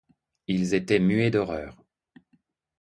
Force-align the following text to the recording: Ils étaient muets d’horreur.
Ils 0.47 0.73
étaient 0.73 0.97
muets 0.97 1.29
d’horreur. 1.29 1.83